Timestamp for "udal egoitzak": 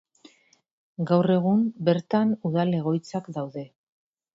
2.51-3.35